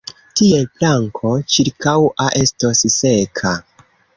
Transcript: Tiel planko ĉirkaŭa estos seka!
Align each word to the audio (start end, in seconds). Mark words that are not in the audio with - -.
Tiel 0.39 0.63
planko 0.77 1.33
ĉirkaŭa 1.55 2.27
estos 2.45 2.85
seka! 2.99 3.57